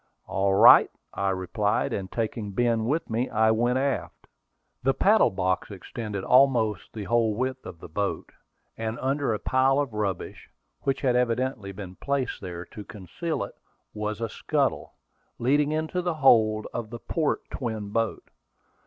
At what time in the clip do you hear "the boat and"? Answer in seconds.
7.79-8.97